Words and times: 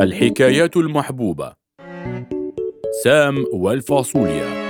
الحكايات 0.00 0.76
المحبوبة. 0.76 1.56
سام 3.04 3.44
والفاصوليا. 3.52 4.60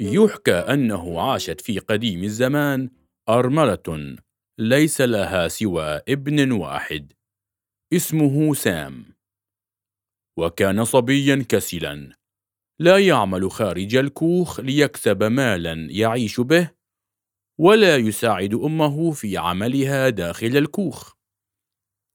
يحكى 0.00 0.54
أنه 0.54 1.20
عاشت 1.20 1.60
في 1.60 1.78
قديم 1.78 2.22
الزمان 2.24 2.90
أرملة 3.28 4.16
ليس 4.58 5.00
لها 5.00 5.48
سوى 5.48 6.00
ابن 6.08 6.52
واحد 6.52 7.12
اسمه 7.92 8.54
سام. 8.54 9.04
وكان 10.38 10.84
صبيا 10.84 11.44
كسلا 11.48 12.16
لا 12.80 12.98
يعمل 12.98 13.50
خارج 13.50 13.96
الكوخ 13.96 14.60
ليكسب 14.60 15.22
مالا 15.22 15.86
يعيش 15.90 16.40
به 16.40 16.70
ولا 17.60 17.96
يساعد 17.96 18.54
أمه 18.54 19.10
في 19.10 19.36
عملها 19.36 20.08
داخل 20.08 20.56
الكوخ. 20.56 21.13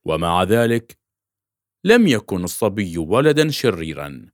ومع 0.06 0.44
ذلك 0.44 1.00
لم 1.86 2.08
يكن 2.08 2.44
الصبي 2.44 2.98
ولدا 2.98 3.50
شريرا. 3.50 4.30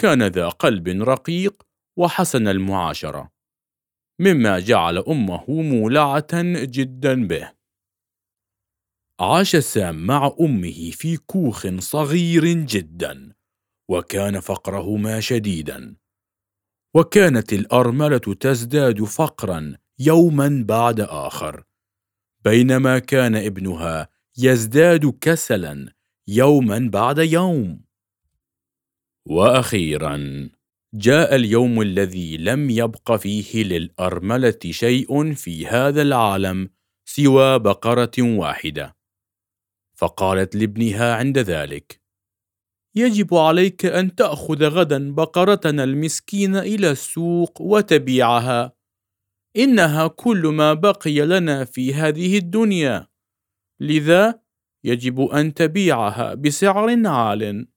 كان 0.00 0.22
ذا 0.22 0.48
قلب 0.48 0.88
رقيق 0.88 1.62
وحسن 1.98 2.48
المعاشرة 2.48 3.30
مما 4.20 4.58
جعل 4.58 4.98
أمه 4.98 5.44
مولعة 5.50 6.42
جدا 6.64 7.26
به. 7.26 7.52
عاش 9.20 9.56
سام 9.56 10.06
مع 10.06 10.36
أمه 10.40 10.90
في 10.90 11.16
كوخ 11.16 11.66
صغير 11.78 12.44
جدا 12.46 13.32
وكان 13.90 14.40
فقرهما 14.40 15.20
شديدا. 15.20 15.96
وكانت 16.94 17.52
الأرملة 17.52 18.18
تزداد 18.18 19.04
فقرا 19.04 19.76
يوما 19.98 20.64
بعد 20.68 21.00
آخر 21.00 21.64
بينما 22.44 22.98
كان 22.98 23.34
ابنها 23.36 24.08
يزداد 24.40 25.06
كسلا 25.20 25.92
يوما 26.28 26.90
بعد 26.92 27.18
يوم. 27.18 27.84
وأخيرا 29.28 30.48
جاء 30.94 31.34
اليوم 31.34 31.82
الذي 31.82 32.36
لم 32.36 32.70
يبق 32.70 33.16
فيه 33.16 33.64
للأرملة 33.64 34.58
شيء 34.70 35.34
في 35.34 35.66
هذا 35.66 36.02
العالم 36.02 36.70
سوى 37.04 37.58
بقرة 37.58 38.12
واحدة. 38.18 38.96
فقالت 39.96 40.56
لابنها 40.56 41.14
عند 41.14 41.38
ذلك 41.38 42.00
يجب 42.94 43.34
عليك 43.34 43.86
أن 43.86 44.14
تأخذ 44.14 44.64
غدا 44.64 45.14
بقرتنا 45.14 45.84
المسكينه 45.84 46.58
إلى 46.58 46.90
السوق 46.90 47.60
وتبيعها. 47.60 48.72
إنها 49.56 50.06
كل 50.06 50.46
ما 50.46 50.74
بقي 50.74 51.20
لنا 51.20 51.64
في 51.64 51.94
هذه 51.94 52.38
الدنيا. 52.38 53.07
لذا 53.80 54.42
يجب 54.84 55.20
أن 55.20 55.54
تبيعها 55.54 56.34
بسعر 56.34 57.06
عال. 57.06 57.68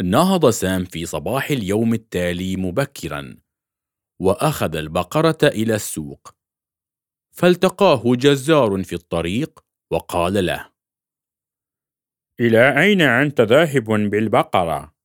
نهض 0.00 0.50
سام 0.50 0.84
في 0.84 1.06
صباح 1.06 1.50
اليوم 1.50 1.94
التالي 1.94 2.56
مبكرا 2.56 3.36
وأخذ 4.20 4.76
البقرة 4.76 5.38
إلى 5.44 5.74
السوق. 5.74 6.36
فالتقاه 7.30 8.02
جزار 8.06 8.82
في 8.82 8.94
الطريق 8.94 9.64
وقال 9.92 10.46
له 10.46 10.72
إلى 12.40 12.82
أين 12.82 13.00
أنت 13.00 13.40
ذاهب 13.40 13.84
بالبقرة؟ 13.84 14.96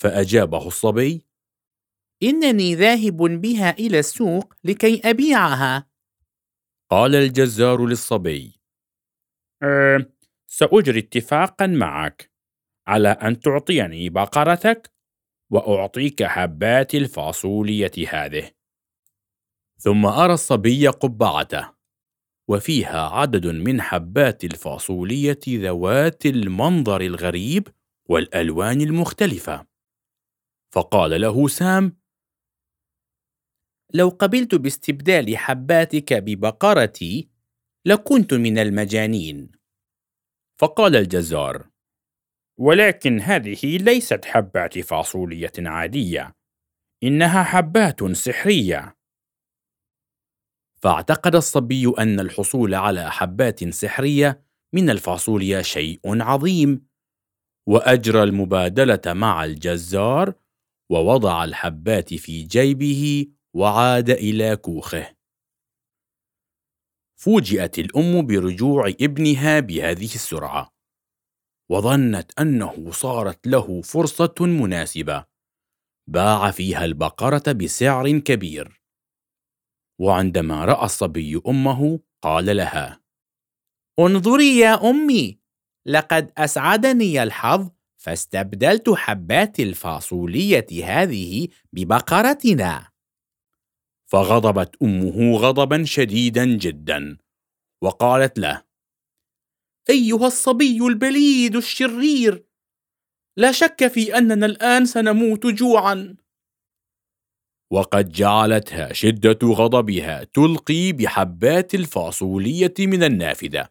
فأجابه 0.00 0.66
الصبي 0.66 1.26
إنني 2.22 2.74
ذاهب 2.74 3.16
بها 3.16 3.70
إلى 3.70 3.98
السوق 3.98 4.54
لكي 4.64 5.10
أبيعها. 5.10 5.87
قال 6.90 7.14
الجزار 7.14 7.86
للصبي. 7.86 8.60
أه 9.62 10.06
سأجري 10.46 10.98
اتفاقا 10.98 11.66
معك 11.66 12.32
على 12.86 13.08
أن 13.08 13.40
تعطيني 13.40 14.08
بقرتك 14.10 14.92
وأعطيك 15.52 16.22
حبات 16.22 16.94
الفاصولية 16.94 17.92
هذه. 18.08 18.50
ثم 19.78 20.06
أرى 20.06 20.32
الصبي 20.32 20.86
قبعته 20.88 21.74
وفيها 22.48 23.08
عدد 23.08 23.46
من 23.46 23.80
حبات 23.80 24.44
الفاصولية 24.44 25.40
ذوات 25.48 26.26
المنظر 26.26 27.00
الغريب 27.00 27.68
والألوان 28.08 28.80
المختلفة. 28.80 29.66
فقال 30.74 31.20
له 31.20 31.48
سام 31.48 31.96
لو 33.94 34.08
قبلت 34.08 34.54
باستبدال 34.54 35.36
حباتك 35.36 36.12
ببقرتي 36.12 37.28
لكنت 37.86 38.34
من 38.34 38.58
المجانين. 38.58 39.52
فقال 40.60 40.96
الجزار 40.96 41.68
ولكن 42.58 43.20
هذه 43.20 43.76
ليست 43.78 44.24
حبات 44.24 44.78
فاصولية 44.78 45.52
عادية 45.58 46.36
إنها 47.02 47.42
حبات 47.42 48.04
سحرية. 48.04 48.96
فاعتقد 50.82 51.34
الصبي 51.34 51.92
أن 51.98 52.20
الحصول 52.20 52.74
على 52.74 53.10
حبات 53.10 53.68
سحرية 53.68 54.44
من 54.74 54.90
الفاصوليا 54.90 55.62
شيء 55.62 56.00
عظيم 56.06 56.86
وأجرى 57.68 58.22
المبادلة 58.22 59.12
مع 59.12 59.44
الجزار 59.44 60.34
ووضع 60.90 61.44
الحبات 61.44 62.14
في 62.14 62.42
جيبه 62.42 63.26
وعاد 63.58 64.10
إلى 64.10 64.56
كوخه. 64.56 65.16
فوجئت 67.20 67.78
الأم 67.78 68.26
برجوع 68.26 68.88
ابنها 68.88 69.60
بهذه 69.60 70.14
السرعة 70.14 70.74
وظنت 71.70 72.40
أنه 72.40 72.90
صارت 72.90 73.46
له 73.46 73.82
فرصة 73.82 74.34
مناسبة. 74.40 75.24
باع 76.08 76.50
فيها 76.50 76.84
البقرة 76.84 77.52
بسعر 77.52 78.18
كبير. 78.18 78.82
وعندما 80.00 80.64
رأى 80.64 80.84
الصبي 80.84 81.40
أمه 81.48 82.00
قال 82.22 82.56
لها 82.56 83.00
انظري 83.98 84.58
يا 84.58 84.90
أمي 84.90 85.38
لقد 85.86 86.32
أسعدني 86.38 87.22
الحظ 87.22 87.70
فاستبدلت 87.96 88.90
حبات 88.90 89.60
الفاصولية 89.60 90.66
هذه 90.84 91.48
ببقرتنا. 91.72 92.97
فغضبت 94.12 94.76
أمه 94.82 95.36
غضبا 95.36 95.84
شديدا 95.84 96.44
جدا 96.44 97.18
وقالت 97.82 98.38
له 98.38 98.64
أيها 99.90 100.26
الصبي 100.26 100.86
البليد 100.86 101.56
الشرير 101.56 102.44
لا 103.36 103.52
شك 103.52 103.86
في 103.86 104.18
أننا 104.18 104.46
الآن 104.46 104.84
سنموت 104.86 105.46
جوعا. 105.46 106.16
وقد 107.72 108.12
جعلتها 108.12 108.92
شدة 108.92 109.38
غضبها 109.44 110.24
تلقي 110.24 110.92
بحبات 110.92 111.74
الفاصولية 111.74 112.74
من 112.78 113.02
النافذة 113.02 113.68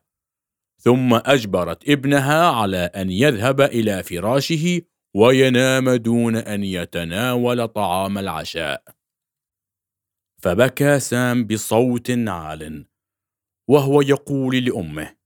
ثم 0.80 1.14
أجبرت 1.14 1.90
ابنها 1.90 2.46
على 2.46 2.78
أن 2.78 3.12
يذهب 3.12 3.62
إلى 3.62 4.04
فراشه 4.04 4.82
وينام 5.16 5.90
دون 5.90 6.36
أن 6.36 6.64
يتناول 6.64 7.68
طعام 7.68 8.18
العشاء. 8.18 8.97
فبكى 10.42 11.00
سام 11.00 11.44
بصوت 11.48 12.12
عال 12.12 12.86
وهو 13.70 14.02
يقول 14.02 14.66
لأمه 14.66 15.18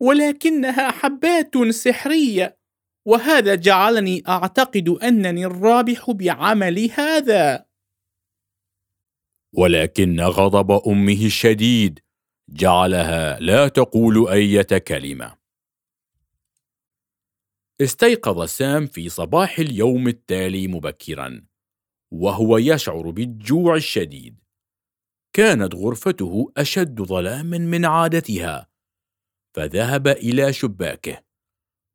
ولكنها 0.00 0.90
حبات 0.90 1.56
سحرية 1.70 2.58
وهذا 3.06 3.54
جعلني 3.54 4.22
أعتقد 4.28 4.88
أنني 4.88 5.46
الرابح 5.46 6.10
بعمل 6.10 6.90
هذا. 6.90 7.66
ولكن 9.52 10.20
غضب 10.20 10.88
أمه 10.88 11.26
الشديد 11.26 12.00
جعلها 12.48 13.40
لا 13.40 13.68
تقول 13.68 14.28
إيه 14.28 14.78
كلمة. 14.78 15.36
استيقظ 17.80 18.44
سام 18.44 18.86
في 18.86 19.08
صباح 19.08 19.58
اليوم 19.58 20.08
التالي 20.08 20.68
مبكرا. 20.68 21.46
وهو 22.14 22.58
يشعر 22.58 23.10
بالجوع 23.10 23.76
الشديد. 23.76 24.40
كانت 25.32 25.74
غرفته 25.74 26.52
أشد 26.56 27.02
ظلاما 27.02 27.58
من 27.58 27.84
عادتها. 27.84 28.68
فذهب 29.56 30.08
إلى 30.08 30.52
شباكه 30.52 31.24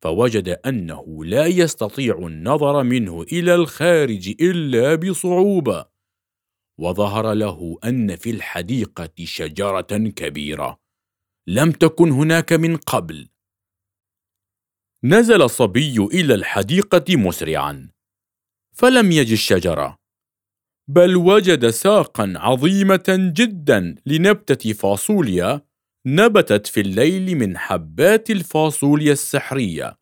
فوجد 0.04 0.50
أنه 0.50 1.25
لا 1.25 1.45
يستطيع 1.45 2.18
النظر 2.18 2.83
منه 2.83 3.21
إلى 3.21 3.56
الخارج 3.56 4.30
إلا 4.42 4.95
بصعوبة 4.95 5.86
وظهر 6.80 7.33
له 7.33 7.80
أن 7.83 8.16
في 8.16 8.30
الحديقة 8.30 9.13
شجرة 9.24 10.10
كبيرة. 10.16 10.80
لم 11.48 11.71
تكن 11.71 12.12
هناك 12.12 12.54
من 12.54 12.77
قبل. 12.77 13.30
نزل 15.04 15.42
الصبي 15.42 15.98
إلى 15.98 16.33
الحديقة 16.33 17.16
مسرعا 17.16 17.89
فلم 18.75 19.12
يجد 19.12 19.31
الشجرة. 19.31 19.99
بل 20.90 21.16
وجد 21.16 21.70
ساقا 21.70 22.34
عظيمة 22.36 23.34
جدا 23.36 23.96
لنبتة 24.06 24.74
فاصوليا 24.74 25.62
نبتت 26.08 26.68
في 26.68 26.82
الليل 26.82 27.36
من 27.36 27.58
حبات 27.58 28.30
الفاصوليا 28.30 29.12
السحرية 29.12 30.00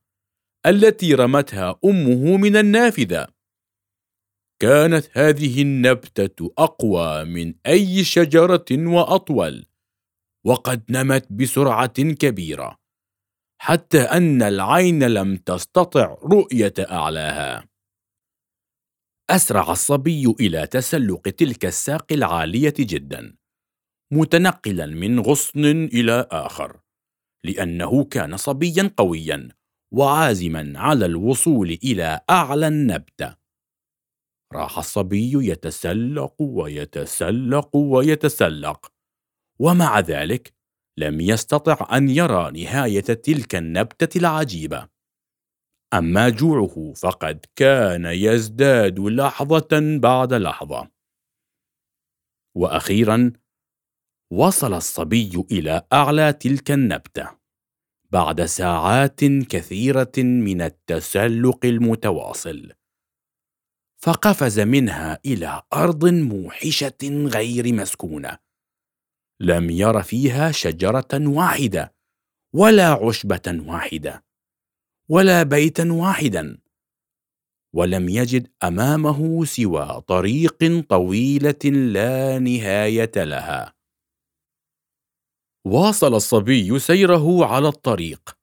التي 0.65 1.13
رمتها 1.13 1.79
أمه 1.85 2.37
من 2.37 2.57
النافذة. 2.57 3.27
كانت 4.61 5.17
هذه 5.17 5.61
النبتة 5.61 6.53
أقوى 6.57 7.23
من 7.23 7.53
أي 7.67 8.03
شجرة 8.03 8.65
وأطول 8.71 9.65
وقد 10.45 10.83
نمت 10.89 11.31
بسرعة 11.31 12.01
كبيرة 12.01 12.77
حتى 13.61 14.01
أن 14.01 14.41
العين 14.41 15.03
لم 15.03 15.37
تستطع 15.37 16.17
رؤية 16.23 16.73
أعلاها. 16.79 17.76
أسرع 19.29 19.71
الصبي 19.71 20.35
إلى 20.39 20.67
تسلق 20.67 21.21
تلك 21.21 21.65
الساق 21.65 22.13
العالية 22.13 22.73
جدا 22.79 23.35
متنقلا 24.13 24.85
من 24.85 25.19
غصن 25.19 25.65
إلى 25.65 26.27
آخر 26.31 26.79
لأنه 27.45 28.03
كان 28.03 28.37
صبيا 28.37 28.93
قويا 28.97 29.49
وعازما 29.93 30.73
على 30.79 31.05
الوصول 31.05 31.79
إلى 31.83 32.21
أعلى 32.29 32.67
النبتة. 32.67 33.35
راح 34.53 34.77
الصبي 34.77 35.31
يتسلق 35.51 36.41
ويتسلق 36.41 37.75
ويتسلق 37.75 38.91
ومع 39.59 39.99
ذلك 39.99 40.53
لم 40.99 41.21
يستطع 41.21 41.97
أن 41.97 42.09
يرى 42.09 42.51
نهاية 42.63 42.99
تلك 43.01 43.55
النبتة 43.55 44.17
العجيبة. 44.17 44.87
أما 45.93 46.29
جوعه 46.29 46.93
فقد 46.93 47.45
كان 47.55 48.05
يزداد 48.05 48.99
لحظة 48.99 49.99
بعد 50.01 50.33
لحظة. 50.33 50.91
وأخيرا 52.55 53.33
وصل 54.31 54.73
الصبي 54.73 55.31
إلى 55.51 55.87
أعلى 55.93 56.33
تلك 56.33 56.71
النبتة 56.71 57.37
بعد 58.11 58.45
ساعات 58.45 59.25
كثيرة 59.25 60.11
من 60.17 60.61
التسلق 60.61 61.65
المتواصل. 61.65 62.71
فقفز 63.97 64.59
منها 64.59 65.19
إلى 65.25 65.61
أرض 65.73 66.05
موحشة 66.05 67.03
غير 67.03 67.73
مسكونة. 67.73 68.37
لم 69.39 69.69
ير 69.69 70.01
فيها 70.03 70.51
شجرة 70.51 71.07
واحدة 71.13 71.95
ولا 72.53 72.87
عشبة 72.87 73.63
واحدة. 73.65 74.26
ولا 75.09 75.43
بيتا 75.43 75.91
واحدا 75.91 76.57
ولم 77.75 78.09
يجد 78.09 78.51
أمامه 78.63 79.45
سوى 79.45 80.01
طريق 80.01 80.85
طويلة 80.89 81.63
لا 81.65 82.39
نهاية 82.39 83.11
لها. 83.15 83.73
واصل 85.65 86.15
الصبي 86.15 86.79
سيره 86.79 87.45
على 87.45 87.67
الطريق 87.67 88.37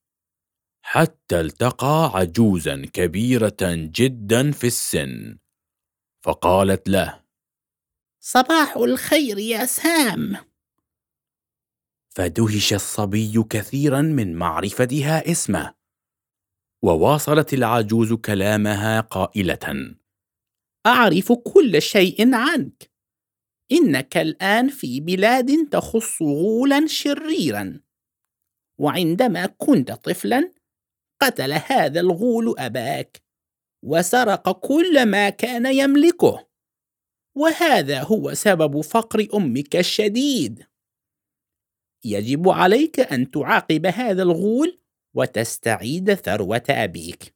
حتى 0.84 1.40
التقى 1.40 2.10
عجوزا 2.14 2.86
كبيرة 2.92 3.56
جدا 3.70 4.50
في 4.52 4.66
السن 4.66 5.38
فقالت 6.24 6.88
له 6.88 7.24
صباح 8.20 8.76
الخير 8.76 9.38
يا 9.38 9.64
سام. 9.66 10.36
فدهش 12.16 12.72
الصبي 12.72 13.42
كثيرا 13.50 14.00
من 14.02 14.34
معرفتها 14.34 15.30
اسمه 15.30 15.74
وواصلت 16.84 17.54
العجوز 17.54 18.12
كلامها 18.12 19.00
قائلة. 19.00 19.94
أعرف 20.86 21.32
كل 21.32 21.82
شيء 21.82 22.34
عنك. 22.34 22.90
إنك 23.72 24.16
الآن 24.16 24.68
في 24.68 25.00
بلاد 25.00 25.68
تخص 25.68 26.22
غولا 26.22 26.86
شريرا. 26.86 27.80
وعندما 28.78 29.46
كنت 29.46 29.92
طفلا 29.92 30.52
قتل 31.20 31.52
هذا 31.52 32.00
الغول 32.00 32.54
أباك. 32.58 33.22
وسرق 33.84 34.52
كل 34.52 35.06
ما 35.06 35.30
كان 35.30 35.66
يملكه. 35.66 36.48
وهذا 37.36 38.02
هو 38.02 38.34
سبب 38.34 38.80
فقر 38.80 39.28
أمك 39.34 39.76
الشديد. 39.76 40.66
يجب 42.04 42.48
عليك 42.48 43.00
أن 43.00 43.30
تعاقب 43.30 43.86
هذا 43.86 44.22
الغول 44.22 44.83
وتستعيد 45.14 46.14
ثروة 46.14 46.64
أبيك. 46.68 47.34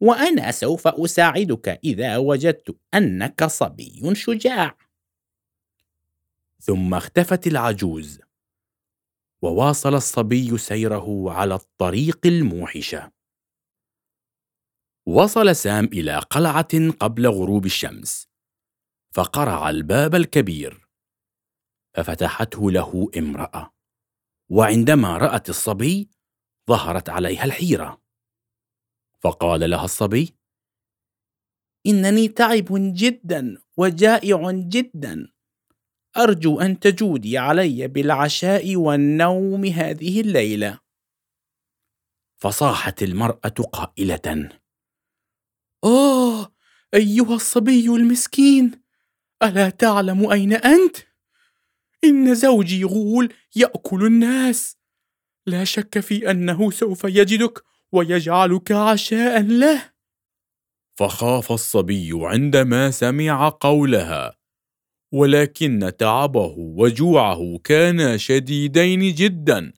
وأنا 0.00 0.50
سوف 0.50 0.88
أساعدك 0.88 1.68
إذا 1.84 2.16
وجدت 2.16 2.76
أنك 2.94 3.44
صبي 3.44 4.14
شجاع. 4.14 4.76
ثم 6.60 6.94
اختفت 6.94 7.46
العجوز. 7.46 8.20
وواصل 9.42 9.94
الصبي 9.94 10.58
سيره 10.58 11.32
على 11.32 11.54
الطريق 11.54 12.26
الموحشة. 12.26 13.12
وصل 15.06 15.56
سام 15.56 15.84
إلى 15.84 16.18
قلعة 16.18 16.90
قبل 17.00 17.26
غروب 17.26 17.66
الشمس. 17.66 18.28
فقرع 19.12 19.70
الباب 19.70 20.14
الكبير. 20.14 20.88
ففتحته 21.94 22.70
له 22.70 23.10
امرأة. 23.18 23.72
وعندما 24.48 25.16
رأت 25.16 25.48
الصبي 25.48 26.10
ظهرت 26.68 27.08
عليها 27.08 27.44
الحيرة. 27.44 28.02
فقال 29.20 29.70
لها 29.70 29.84
الصبي 29.84 30.36
إنني 31.86 32.28
تعب 32.28 32.66
جدا 32.70 33.62
وجائع 33.76 34.50
جدا. 34.50 35.32
أرجو 36.16 36.60
أن 36.60 36.80
تجودي 36.80 37.38
علي 37.38 37.88
بالعشاء 37.88 38.76
والنوم 38.76 39.64
هذه 39.64 40.20
الليلة. 40.20 40.78
فصاحت 42.36 43.02
المرأة 43.02 43.54
قائلة 43.72 44.50
اوه 45.84 46.52
أيها 46.94 47.34
الصبي 47.34 47.86
المسكين 47.86 48.82
ألا 49.42 49.70
تعلم 49.70 50.30
أين 50.30 50.52
أنت؟ 50.52 50.96
إن 52.04 52.34
زوجي 52.34 52.84
غول 52.84 53.34
يأكل 53.56 54.06
الناس. 54.06 54.76
لا 55.46 55.64
شك 55.64 56.00
في 56.00 56.30
أنه 56.30 56.70
سوف 56.70 57.04
يجدك 57.04 57.62
ويجعلك 57.92 58.72
عشاء 58.72 59.42
له. 59.42 59.92
فخاف 60.98 61.52
الصبي 61.52 62.10
عندما 62.12 62.90
سمع 62.90 63.48
قولها 63.48 64.36
ولكن 65.12 65.92
تعبه 65.98 66.54
وجوعه 66.58 67.58
كانا 67.64 68.16
شديدين 68.16 69.14
جدا 69.14 69.72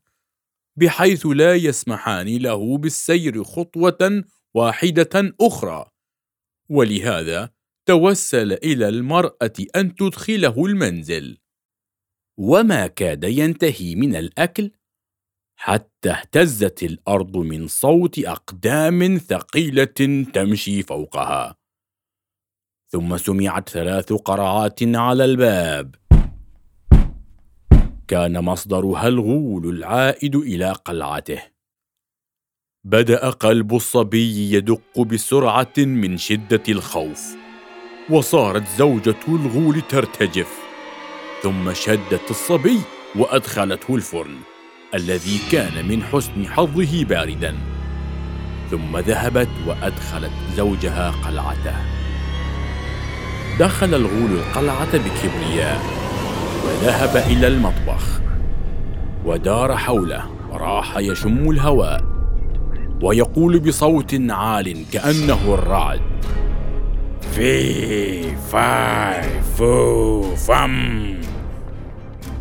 بحيث 0.76 1.26
لا 1.26 1.54
يسمحان 1.54 2.36
له 2.36 2.78
بالسير 2.78 3.44
خطوة 3.44 4.24
واحدة 4.54 5.34
أخرى. 5.40 5.90
ولهذا 6.70 7.50
توسل 7.86 8.52
إلى 8.52 8.88
المرأة 8.88 9.52
أن 9.76 9.94
تدخله 9.94 10.66
المنزل. 10.66 11.38
وما 12.38 12.86
كاد 12.86 13.24
ينتهي 13.24 13.94
من 13.94 14.16
الأكل 14.16 14.70
حتى 15.60 16.10
اهتزت 16.10 16.82
الأرض 16.82 17.36
من 17.36 17.66
صوت 17.66 18.18
أقدام 18.18 19.18
ثقيلة 19.18 20.24
تمشي 20.34 20.82
فوقها. 20.82 21.56
ثم 22.92 23.16
سمعت 23.16 23.68
ثلاث 23.68 24.12
قرعات 24.12 24.78
على 24.82 25.24
الباب. 25.24 25.94
كان 28.08 28.44
مصدرها 28.44 29.08
الغول 29.08 29.66
العائد 29.66 30.36
إلى 30.36 30.72
قلعته. 30.72 31.42
بدأ 32.84 33.30
قلب 33.30 33.74
الصبي 33.74 34.52
يدق 34.52 35.00
بسرعة 35.00 35.74
من 35.78 36.16
شدة 36.16 36.62
الخوف 36.68 37.36
وصارت 38.10 38.68
زوجة 38.68 39.20
الغول 39.28 39.80
ترتجف. 39.80 40.58
ثم 41.42 41.72
شدت 41.72 42.30
الصبي 42.30 42.80
وأدخلته 43.16 43.94
الفرن. 43.94 44.36
الذي 44.94 45.40
كان 45.52 45.88
من 45.88 46.02
حسن 46.02 46.46
حظه 46.46 47.04
باردا 47.04 47.54
ثم 48.70 48.98
ذهبت 48.98 49.48
وأدخلت 49.66 50.30
زوجها 50.56 51.10
قلعته. 51.10 51.76
دخل 53.60 53.94
الغول 53.94 54.30
القلعة 54.32 54.92
بكبرياء 54.92 55.80
وذهب 56.64 57.16
إلى 57.16 57.46
المطبخ 57.46 58.20
ودار 59.24 59.76
حوله 59.76 60.30
وراح 60.50 60.96
يشم 60.96 61.50
الهواء 61.50 62.04
ويقول 63.02 63.58
بصوت 63.58 64.16
عال 64.30 64.84
كأنه 64.92 65.54
الرعد 65.54 66.00
في 67.32 68.36
فاي 68.36 69.42
فو 69.58 70.22
فم 70.36 71.20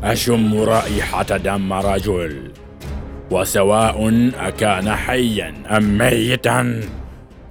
أشم 0.04 0.62
رائحة 0.62 1.38
دم 1.38 1.74
رجل 1.74 2.54
وسواء 3.32 4.30
أكان 4.36 4.96
حيا 4.96 5.78
أم 5.78 5.98
ميتا 5.98 6.82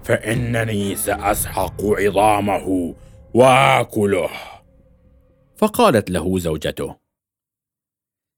فإنني 0.05 0.95
سأسحق 0.97 1.85
عظامه 1.85 2.95
وآكله. 3.35 4.31
فقالت 5.57 6.11
له 6.11 6.39
زوجته 6.39 6.97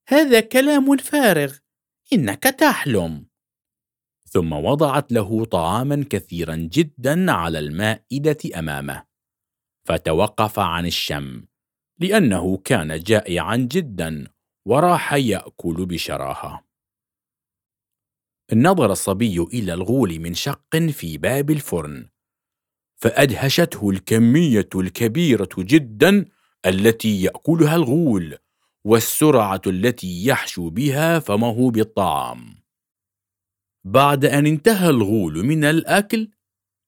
هذا 0.08 0.40
كلام 0.40 0.96
فارغ 0.96 1.54
إنك 2.12 2.42
تحلم. 2.42 3.26
ثم 4.24 4.52
وضعت 4.52 5.12
له 5.12 5.44
طعاما 5.44 6.04
كثيرا 6.10 6.56
جدا 6.56 7.32
على 7.32 7.58
المائدة 7.58 8.38
أمامه 8.58 9.04
فتوقف 9.84 10.58
عن 10.58 10.86
الشم. 10.86 11.47
لأنه 12.00 12.56
كان 12.56 12.98
جائعا 12.98 13.56
جدا 13.56 14.26
وراح 14.66 15.14
يأكل 15.14 15.86
بشراهة. 15.86 16.64
نظر 18.52 18.92
الصبي 18.92 19.38
إلى 19.40 19.74
الغول 19.74 20.18
من 20.18 20.34
شق 20.34 20.76
في 20.76 21.18
باب 21.18 21.50
الفرن 21.50 22.08
فأدهشته 22.96 23.90
الكمية 23.90 24.68
الكبيرة 24.74 25.48
جدا 25.58 26.24
التي 26.66 27.22
يأكلها 27.22 27.76
الغول 27.76 28.38
والسرعة 28.84 29.62
التي 29.66 30.26
يحشو 30.26 30.70
بها 30.70 31.18
فمه 31.18 31.70
بالطعام. 31.70 32.58
بعد 33.84 34.24
أن 34.24 34.46
انتهى 34.46 34.90
الغول 34.90 35.44
من 35.46 35.64
الأكل 35.64 36.30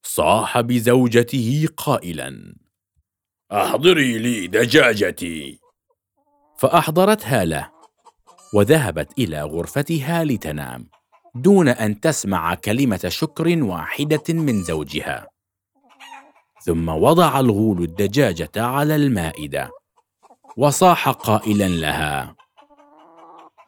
صاح 0.02 0.60
بزوجته 0.60 1.68
قائلا 1.76 2.56
أحضري 3.52 4.18
لي 4.18 4.46
دجاجتي. 4.46 5.60
فأحضرتها 6.58 7.44
له 7.44 7.70
وذهبت 8.54 9.18
إلى 9.18 9.42
غرفتها 9.42 10.24
لتنام 10.24 10.88
دون 11.34 11.68
أن 11.68 12.00
تسمع 12.00 12.54
كلمة 12.54 13.00
شكر 13.08 13.62
واحدة 13.62 14.22
من 14.28 14.62
زوجها. 14.62 15.28
ثم 16.62 16.88
وضع 16.88 17.40
الغول 17.40 17.82
الدجاجة 17.82 18.50
على 18.56 18.96
المائدة 18.96 19.70
وصاح 20.56 21.08
قائلا 21.08 21.68
لها. 21.68 22.36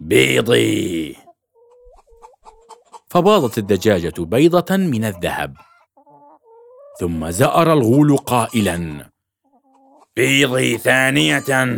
بيضي. 0.01 1.17
فباضت 3.09 3.59
الدجاجة 3.59 4.15
بيضة 4.19 4.77
من 4.77 5.05
الذهب 5.05 5.57
ثم 7.01 7.31
زأر 7.31 7.73
الغول 7.73 8.17
قائلا 8.17 9.12
بيضي 10.17 10.79
ثانية. 10.79 11.75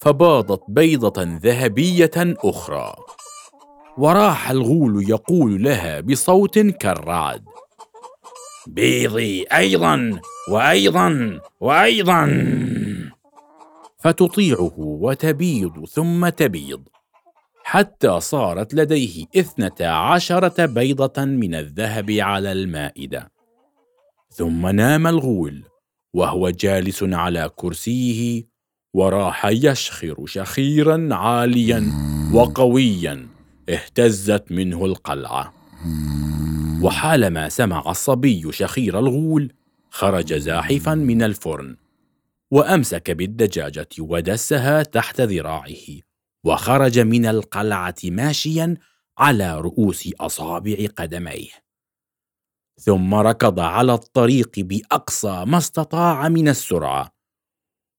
فباضت 0.00 0.62
بيضة 0.68 1.22
ذهبية 1.42 2.10
أخرى. 2.18 2.94
وراح 3.98 4.50
الغول 4.50 5.10
يقول 5.10 5.62
لها 5.62 6.00
بصوت 6.00 6.58
كالرعد 6.58 7.44
بيضي 8.66 9.46
أيضا 9.52 10.20
وأيضا 10.50 11.40
وأيضا. 11.60 12.26
فتطيعه 13.98 14.74
وتبيض 14.78 15.84
ثم 15.84 16.28
تبيض. 16.28 16.82
حتى 17.64 18.20
صارت 18.20 18.74
لديه 18.74 19.24
اثنتا 19.36 19.84
عشرة 19.84 20.66
بيضة 20.66 21.24
من 21.24 21.54
الذهب 21.54 22.10
على 22.10 22.52
المائدة. 22.52 23.32
ثم 24.30 24.66
نام 24.66 25.06
الغول. 25.06 25.69
وهو 26.14 26.50
جالس 26.50 27.02
على 27.02 27.50
كرسيه 27.56 28.42
وراح 28.94 29.46
يشخر 29.46 30.26
شخيرا 30.26 31.08
عاليا 31.14 31.92
وقويا 32.34 33.28
اهتزت 33.68 34.52
منه 34.52 34.84
القلعة. 34.84 35.54
وحالما 36.82 37.48
سمع 37.48 37.90
الصبي 37.90 38.52
شخير 38.52 38.98
الغول 38.98 39.52
خرج 39.90 40.34
زاحفا 40.34 40.94
من 40.94 41.22
الفرن 41.22 41.76
وأمسك 42.50 43.10
بالدجاجة 43.10 43.88
ودسها 43.98 44.82
تحت 44.82 45.20
ذراعه 45.20 46.00
وخرج 46.44 46.98
من 46.98 47.26
القلعة 47.26 47.94
ماشيا 48.04 48.76
على 49.18 49.60
رؤوس 49.60 50.08
أصابع 50.20 50.86
قدميه. 50.96 51.69
ثم 52.80 53.14
ركض 53.14 53.60
على 53.60 53.94
الطريق 53.94 54.60
بأقصى 54.60 55.44
ما 55.46 55.58
استطاع 55.58 56.28
من 56.28 56.48
السرعة 56.48 57.14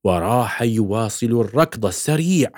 وراح 0.03 0.61
يواصل 0.61 1.25
الركض 1.25 1.85
السريع 1.85 2.51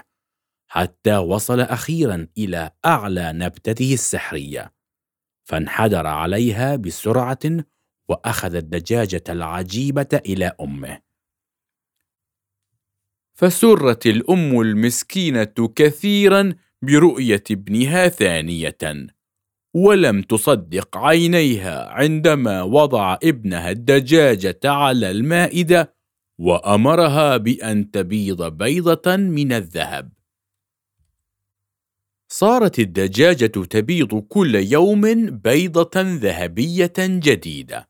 حتى 0.68 1.18
وصل 1.18 1.60
أخيرا 1.60 2.28
إلى 2.38 2.72
أعلى 2.86 3.34
نبتته 3.34 3.94
السحرية 3.94 4.74
فانحدر 5.44 6.08
عليها 6.08 6.76
بسرعة 6.76 7.64
وأخذ 8.10 8.56
الدجاجة 8.56 9.24
العجيبة 9.30 10.22
إلى 10.26 10.56
أمه. 10.62 11.00
فسرت 13.34 14.06
الأم 14.06 14.62
المسكينة 14.62 15.74
كثيرا 15.76 16.56
برؤية 16.82 17.44
ابنها 17.52 18.08
ثانية. 18.08 19.13
ولم 19.74 20.22
تصدق 20.22 20.98
عينيها 20.98 21.90
عندما 21.90 22.62
وضع 22.62 23.18
ابنها 23.24 23.72
الدجاجة 23.72 24.60
على 24.66 25.12
المائدة 25.12 25.96
وأمرها 26.40 27.38
بأن 27.38 27.92
تبيض 27.92 28.44
بيضة 28.44 29.16
من 29.16 29.54
الذهب. 29.54 30.12
صارت 32.32 32.80
الدجاجة 32.80 33.46
تبيض 33.46 34.16
كل 34.16 34.56
يوم 34.56 35.02
بيضة 35.30 36.02
ذهبية 36.02 36.94
جديدة. 37.00 37.90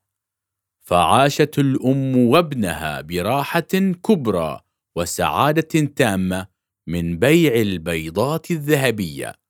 فعاشت 0.82 1.60
الأم 1.60 2.18
وابنها 2.18 3.02
براحة 3.02 3.72
كبرى 4.04 4.62
وسعادة 4.96 5.86
تامة 5.96 6.48
من 6.88 7.20
بيع 7.20 7.56
البيضات 7.62 8.52
الذهبية. 8.52 9.42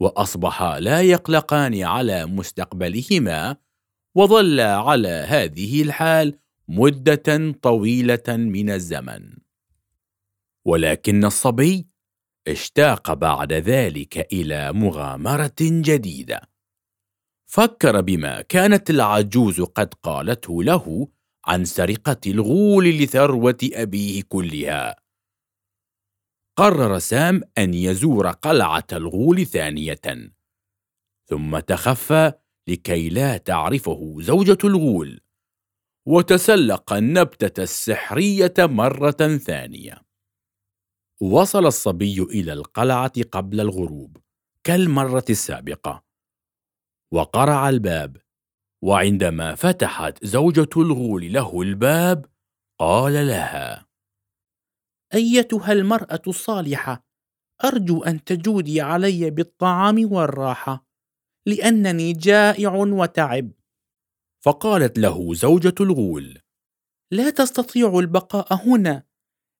واصبحا 0.00 0.80
لا 0.80 1.00
يقلقان 1.00 1.82
على 1.82 2.26
مستقبلهما 2.26 3.56
وظلا 4.14 4.76
على 4.76 5.08
هذه 5.08 5.82
الحال 5.82 6.38
مدة 6.68 7.52
طويلة 7.62 8.28
من 8.28 8.70
الزمن. 8.70 9.36
ولكن 10.64 11.24
الصبي 11.24 11.86
اشتاق 12.48 13.12
بعد 13.12 13.52
ذلك 13.52 14.32
إلى 14.32 14.72
مغامرة 14.72 15.60
جديدة. 15.60 16.40
فكر 17.46 18.00
بما 18.00 18.42
كانت 18.42 18.90
العجوز 18.90 19.60
قد 19.60 19.94
قالته 19.94 20.62
له 20.62 21.08
عن 21.46 21.64
سرقة 21.64 22.20
الغول 22.26 22.90
لثروة 22.90 23.58
أبيه 23.62 24.22
كلها. 24.28 24.96
قرر 26.60 26.98
سام 26.98 27.40
أن 27.58 27.74
يزور 27.74 28.28
قلعة 28.30 28.86
الغول 28.92 29.46
ثانية 29.46 30.00
ثم 31.28 31.58
تخفى 31.58 32.32
لكي 32.68 33.08
لا 33.08 33.36
تعرفه 33.36 34.16
زوجة 34.20 34.58
الغول 34.64 35.20
وتسلق 36.06 36.92
النبتة 36.92 37.62
السحرية 37.62 38.54
مرة 38.58 39.36
ثانية. 39.36 40.02
وصل 41.20 41.66
الصبي 41.66 42.22
إلى 42.22 42.52
القلعة 42.52 43.22
قبل 43.32 43.60
الغروب 43.60 44.16
كالمرة 44.64 45.24
السابقة 45.30 46.04
وقرع 47.12 47.68
الباب 47.68 48.16
وعندما 48.84 49.54
فتحت 49.54 50.24
زوجة 50.24 50.70
الغول 50.76 51.32
له 51.32 51.62
الباب 51.62 52.26
قال 52.78 53.12
لها 53.12 53.89
أيتها 55.14 55.72
المرأة 55.72 56.22
الصالحة 56.26 57.06
أرجو 57.64 58.02
أن 58.02 58.24
تجودي 58.24 58.80
علي 58.80 59.30
بالطعام 59.30 60.12
والراحة 60.12 60.86
لأنني 61.46 62.12
جائع 62.12 62.74
وتعب. 62.74 63.50
فقالت 64.44 64.98
له 64.98 65.34
زوجة 65.34 65.74
الغول 65.80 66.38
لا 67.10 67.30
تستطيع 67.30 67.98
البقاء 67.98 68.54
هنا 68.68 69.02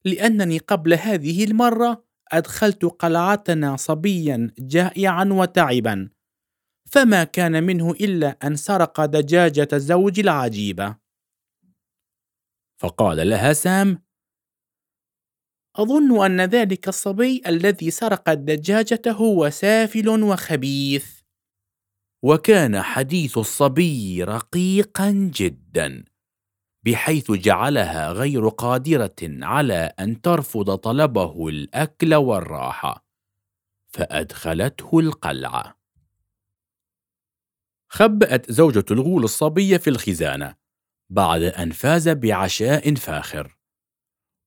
لأنني 0.05 0.59
قبل 0.59 0.95
هذه 0.95 1.45
المرة 1.45 2.05
أدخلت 2.33 2.85
قلعتنا 2.85 3.77
صبيا 3.77 4.51
جائعا 4.59 5.25
وتعبا 5.25 6.11
فما 6.91 7.25
كان 7.25 7.65
منه 7.65 7.91
إلا 7.91 8.29
أن 8.29 8.57
سرق 8.57 9.05
دجاجة 9.05 9.69
زوجي 9.79 10.21
العجيبة. 10.21 10.97
فقال 12.81 13.31
لها 13.31 13.53
سام 13.53 14.03
أظن 15.83 16.25
أن 16.25 16.41
ذلك 16.41 16.89
الصبي 16.89 17.43
الذي 17.47 17.91
سرق 17.91 18.29
الدجاجة 18.29 19.03
هو 19.09 19.51
سافل 19.51 20.09
وخبيث. 20.09 21.21
وكان 22.23 22.83
حديث 22.83 23.39
الصبي 23.39 24.25
رقيقا 24.25 25.11
جدا 25.11 26.05
بحيث 26.85 27.31
جعلها 27.33 28.13
غير 28.13 28.49
قادرة 28.49 29.17
على 29.23 29.93
أن 30.01 30.21
ترفض 30.21 30.75
طلبه 30.75 31.49
الأكل 31.49 32.15
والراحة 32.15 33.07
فأدخلته 33.89 34.99
القلعة. 34.99 35.81
خبأت 37.89 38.53
زوجة 38.53 38.85
الغول 38.91 39.25
الصبي 39.25 39.79
في 39.79 39.91
الخزانة 39.91 40.55
بعد 41.11 41.43
أن 41.43 41.71
فاز 41.71 42.09
بعشاء 42.09 42.95
فاخر. 42.95 43.60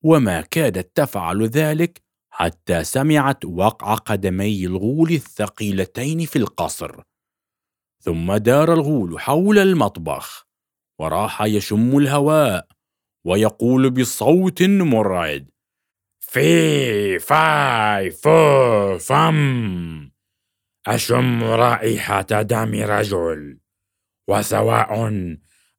وما 0.04 0.40
كادت 0.40 0.96
تفعل 0.96 1.42
ذلك 1.42 2.02
حتى 2.30 2.84
سمعت 2.84 3.44
وقع 3.44 3.94
قدمي 3.94 4.66
الغول 4.66 5.10
الثقيلتين 5.10 6.26
في 6.26 6.36
القصر. 6.36 7.02
ثم 8.00 8.36
دار 8.36 8.72
الغول 8.72 9.20
حول 9.20 9.58
المطبخ 9.58 10.46
وراح 10.98 11.42
يشم 11.42 11.98
الهواء 11.98 12.68
ويقول 13.24 13.90
بصوت 13.90 14.62
مرعد 14.62 15.50
في 16.20 17.18
فاي 17.18 18.10
فو 18.10 18.98
فم 18.98 20.10
أشم 20.86 21.44
رائحة 21.44 22.22
دم 22.22 22.74
رجل 22.74 23.58
وسواء 24.28 25.14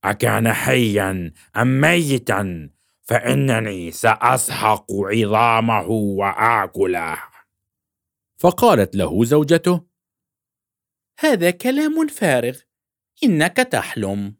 أكان 0.03 0.53
حيا 0.53 1.31
أم 1.57 1.81
ميتا 1.81 2.69
فإنني 3.05 3.91
سأسحق 3.91 4.85
عظامه 4.91 5.87
وآكله. 5.89 7.17
فقالت 8.37 8.95
له 8.95 9.23
زوجته 9.23 9.85
هذا 11.19 11.51
كلام 11.51 12.07
فارغ 12.07 12.59
إنك 13.23 13.57
تحلم. 13.57 14.35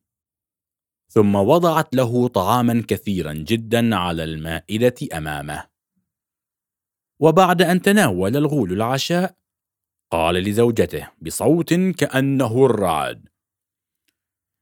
ثم 1.10 1.36
وضعت 1.36 1.96
له 1.96 2.28
طعاما 2.28 2.84
كثيرا 2.88 3.34
جدا 3.34 3.96
على 3.96 4.24
المائدة 4.24 4.96
أمامه. 5.18 5.68
وبعد 7.20 7.62
أن 7.62 7.82
تناول 7.82 8.38
الغول 8.38 8.74
العشاء 8.74 9.36
قال 10.12 10.36
لزوجته 10.36 11.12
بصوت 11.22 11.74
كأنه 11.74 12.66
الرعد 12.66 13.30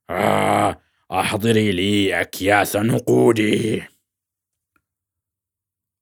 آه 0.10 0.81
أحضري 1.12 1.72
لي 1.72 2.22
أكياس 2.22 2.75
نقودي. 2.75 3.92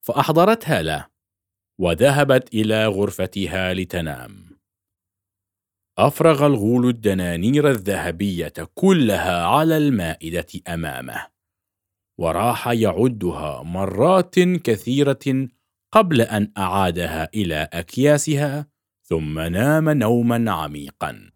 فأحضرتها 0.02 0.82
له 0.82 1.08
وذهبت 1.80 2.54
إلى 2.54 2.88
غرفتها 2.88 3.74
لتنام. 3.74 4.52
أفرغ 5.98 6.46
الغول 6.46 6.90
الدنانير 6.90 7.70
الذهبية 7.70 8.54
كلها 8.76 9.46
على 9.46 9.78
المائدة 9.78 10.48
أمامه 10.68 11.28
وراح 12.18 12.68
يعدها 12.68 13.64
مرات 13.64 14.40
كثيرة 14.40 15.48
قبل 15.92 16.22
أن 16.22 16.52
أعادها 16.58 17.30
إلى 17.34 17.70
أكياسها 17.74 18.68
ثم 19.04 19.40
نام 19.40 19.90
نوما 19.90 20.52
عميقا. 20.52 21.32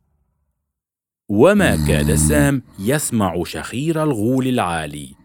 وما 1.29 1.87
كاد 1.87 2.15
سام 2.15 2.63
يسمع 2.79 3.43
شخير 3.43 4.03
الغول 4.03 4.47
العالي. 4.47 5.24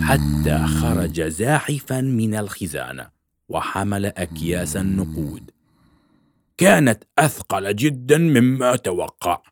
حتى 0.00 0.66
خرج 0.66 1.20
زاحفا 1.20 2.00
من 2.00 2.34
الخزانة 2.34 3.10
وحمل 3.48 4.06
أكياس 4.06 4.76
النقود. 4.76 5.50
كانت 6.56 7.04
أثقل 7.18 7.76
جدا 7.76 8.18
مما 8.18 8.76
توقع. 8.76 9.42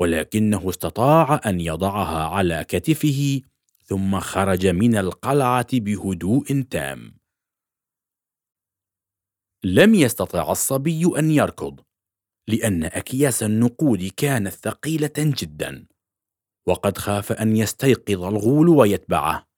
ولكنه 0.00 0.70
استطاع 0.70 1.40
أن 1.46 1.60
يضعها 1.60 2.28
على 2.28 2.64
كتفه 2.68 3.40
ثم 3.84 4.20
خرج 4.20 4.66
من 4.66 4.96
القلعة 4.96 5.68
بهدوء 5.72 6.62
تام. 6.70 7.16
لم 9.64 9.94
يستطع 9.94 10.52
الصبي 10.52 11.18
أن 11.18 11.30
يركض 11.30 11.80
لأن 12.48 12.84
أكياس 12.84 13.42
النقود 13.42 14.10
كانت 14.16 14.52
ثقيلة 14.52 15.12
جدا. 15.18 15.86
وقد 16.66 16.98
خاف 16.98 17.32
أن 17.32 17.56
يستيقظ 17.56 18.24
الغول 18.24 18.68
ويتبعه 18.68 19.50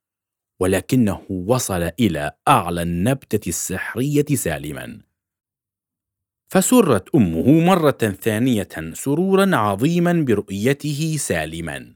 ولكنه 0.61 1.27
وصل 1.31 1.91
إلى 2.01 2.33
أعلى 2.49 2.83
النبتة 2.83 3.49
السحرية 3.49 4.25
سالما. 4.35 5.01
فسرت 6.49 7.15
أمه 7.15 7.61
مرة 7.67 8.17
ثانية 8.23 8.69
سرورا 8.93 9.57
عظيما 9.57 10.13
برؤيته 10.13 11.17
سالما 11.19 11.95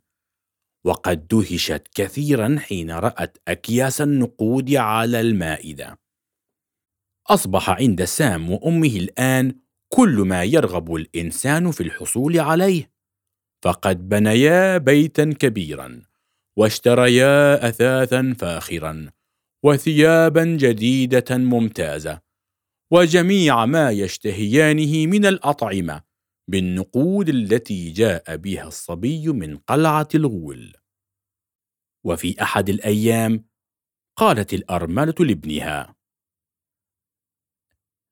وقد 0.84 1.28
دهشت 1.28 1.88
كثيرا 1.94 2.56
حين 2.58 2.90
رأت 2.90 3.38
أكياس 3.48 4.00
النقود 4.00 4.74
على 4.74 5.20
المائدة. 5.20 5.98
أصبح 7.26 7.70
عند 7.70 8.04
سام 8.04 8.50
وأمه 8.50 8.96
الآن 8.96 9.54
كل 9.88 10.16
ما 10.16 10.44
يرغب 10.44 10.94
الإنسان 10.94 11.70
في 11.70 11.82
الحصول 11.82 12.40
عليه. 12.40 12.95
فقد 13.66 14.08
بنيا 14.08 14.78
بيتا 14.78 15.34
كبيرا 15.38 16.02
واشتريا 16.56 17.68
أثاثا 17.68 18.34
فاخرا 18.38 19.10
وثيابا 19.64 20.44
جديدة 20.44 21.24
ممتازة 21.30 22.20
وجميع 22.90 23.66
ما 23.66 23.90
يشتهيانه 23.90 25.06
من 25.06 25.26
الأطعمة 25.26 26.02
بالنقود 26.48 27.28
التي 27.28 27.90
جاء 27.90 28.36
بها 28.36 28.68
الصبي 28.68 29.28
من 29.28 29.56
قلعة 29.56 30.08
الغول. 30.14 30.72
وفي 32.04 32.42
أحد 32.42 32.68
الأيام 32.68 33.44
قالت 34.16 34.54
الأرملة 34.54 35.14
لابنها 35.20 35.94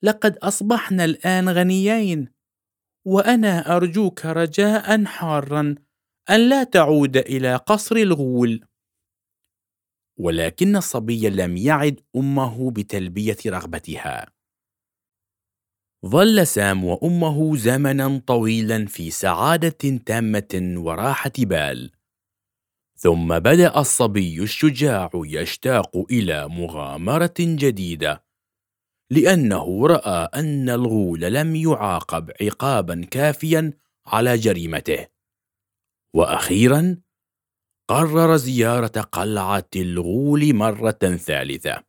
لقد 0.02 0.36
أصبحنا 0.36 1.04
الآن 1.04 1.48
غنيين 1.48 2.33
وأنا 3.04 3.76
أرجوك 3.76 4.26
رجاء 4.26 5.04
حارا 5.04 5.74
أن 6.30 6.48
لا 6.48 6.64
تعود 6.64 7.16
إلى 7.16 7.56
قصر 7.56 7.96
الغول. 7.96 8.64
ولكن 10.18 10.76
الصبي 10.76 11.28
لم 11.28 11.56
يعد 11.56 12.00
أمه 12.16 12.70
بتلبية 12.70 13.36
رغبتها. 13.46 14.26
ظل 16.06 16.46
سام 16.46 16.84
وأمه 16.84 17.56
زمنا 17.56 18.22
طويلا 18.26 18.86
في 18.86 19.10
سعادة 19.10 19.98
تامة 20.06 20.74
وراحة 20.76 21.32
بال. 21.38 21.90
ثم 22.96 23.38
بدأ 23.38 23.80
الصبي 23.80 24.42
الشجاع 24.42 25.10
يشتاق 25.14 25.96
إلى 26.10 26.48
مغامرة 26.48 27.34
جديدة. 27.40 28.24
لأنه 29.14 29.86
رأى 29.86 30.28
أن 30.34 30.70
الغول 30.70 31.20
لم 31.20 31.56
يعاقب 31.56 32.30
عقابا 32.40 33.04
كافيا 33.10 33.72
على 34.06 34.36
جريمته. 34.36 35.06
وأخيرا 36.14 36.96
قرر 37.88 38.36
زيارة 38.36 39.00
قلعة 39.00 39.68
الغول 39.76 40.54
مرة 40.54 41.16
ثالثة. 41.26 41.84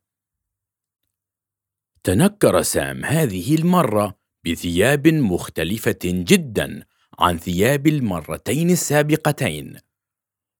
تنكر 2.04 2.62
سام 2.62 3.04
هذه 3.04 3.54
المرة 3.54 4.18
بثياب 4.46 5.08
مختلفة 5.08 5.98
جدا 6.04 6.82
عن 7.18 7.38
ثياب 7.38 7.86
المرتين 7.86 8.70
السابقتين 8.70 9.76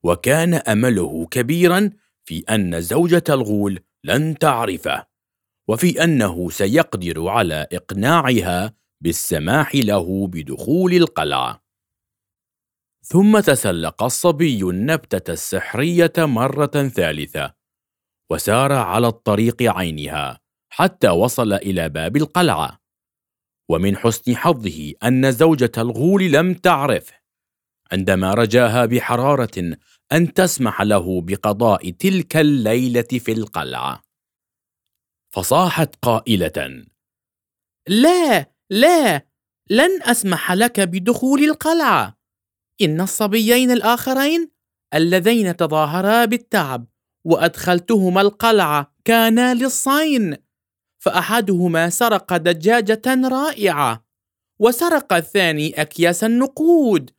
وكان 0.02 0.54
أمله 0.54 1.26
كبيرا 1.30 1.90
في 2.24 2.44
أن 2.50 2.80
زوجة 2.80 3.24
الغول 3.28 3.80
لن 4.04 4.38
تعرفه. 4.38 5.15
وفي 5.68 6.04
أنه 6.04 6.50
سيقدر 6.50 7.28
على 7.28 7.66
إقناعها 7.72 8.74
بالسماح 9.00 9.74
له 9.74 10.26
بدخول 10.26 10.92
القلعة. 10.94 11.62
ثم 13.02 13.40
تسلق 13.40 14.02
الصبي 14.02 14.62
النبتة 14.62 15.32
السحرية 15.32 16.12
مرة 16.18 16.88
ثالثة 16.88 17.54
وسار 18.30 18.72
على 18.72 19.08
الطريق 19.08 19.62
عينها 19.62 20.40
حتى 20.68 21.08
وصل 21.08 21.52
إلى 21.52 21.88
باب 21.88 22.16
القلعة. 22.16 22.80
ومن 23.68 23.96
حسن 23.96 24.36
حظه 24.36 24.92
أن 25.04 25.32
زوجة 25.32 25.72
الغول 25.78 26.32
لم 26.32 26.54
تعرفه 26.54 27.14
عندما 27.92 28.34
رجاها 28.34 28.86
بحرارة 28.86 29.76
أن 30.12 30.32
تسمح 30.32 30.82
له 30.82 31.20
بقضاء 31.22 31.90
تلك 31.90 32.36
الليلة 32.36 33.02
في 33.02 33.32
القلعة. 33.32 34.05
فصاحت 35.28 35.94
قائلة 36.02 36.86
لا 37.88 38.50
لا 38.70 39.26
لن 39.70 40.02
أسمح 40.02 40.52
لك 40.52 40.80
بدخول 40.80 41.44
القلعة. 41.44 42.18
إن 42.82 43.00
الصبيين 43.00 43.70
الآخرين 43.70 44.50
اللذين 44.94 45.56
تظاهرا 45.56 46.24
بالتعب 46.24 46.86
وأدخلتهما 47.24 48.20
القلعة 48.20 48.94
كانا 49.04 49.54
للصين 49.54 50.36
فأحدهما 50.98 51.90
سرق 51.90 52.36
دجاجة 52.36 53.28
رائعة 53.28 54.06
وسرق 54.58 55.12
الثاني 55.12 55.80
أكياس 55.80 56.24
النقود. 56.24 57.10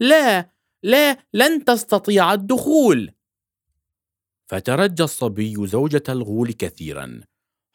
لا 0.00 0.50
لا 0.82 1.18
لن 1.34 1.64
تستطيع 1.64 2.32
الدخول. 2.32 3.12
فترجى 4.46 5.02
الصبي 5.02 5.66
زوجة 5.66 6.02
الغول 6.08 6.52
كثيرا 6.52 7.20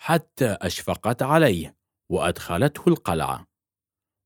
حتى 0.03 0.57
أشفقت 0.61 1.21
عليه 1.21 1.75
وأدخلته 2.09 2.83
القلعة. 2.87 3.47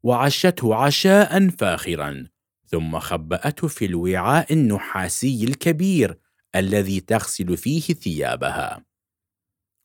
وعشته 0.04 0.76
عشاء 0.76 1.50
فاخرا 1.50 2.28
ثم 2.68 3.00
خبأته 3.00 3.68
في 3.68 3.86
الوعاء 3.86 4.54
النحاسي 4.54 5.44
الكبير 5.44 6.18
الذي 6.56 7.00
تغسل 7.00 7.58
فيه 7.58 7.82
ثيابها. 7.82 8.86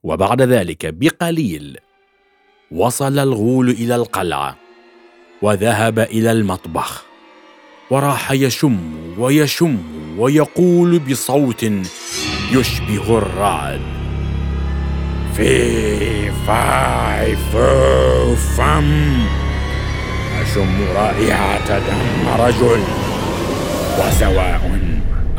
وبعد 0.02 0.42
ذلك 0.42 0.94
بقليل 0.94 1.78
وصل 2.70 3.18
الغول 3.18 3.70
إلى 3.70 3.94
القلعة 3.96 4.58
وذهب 5.42 5.98
إلى 5.98 6.32
المطبخ 6.32 7.06
وراح 7.90 8.32
يشم 8.32 9.18
ويشم 9.18 9.78
ويقول 10.18 10.98
بصوت 10.98 11.62
يشبه 12.52 13.18
الرعد. 13.18 13.99
في 15.40 16.30
فاي 16.46 17.36
فو 17.36 18.34
فم 18.34 18.88
أشم 20.42 20.82
رائحة 20.94 21.78
دم 21.78 22.28
رجل. 22.28 22.82
وسواء 23.98 24.80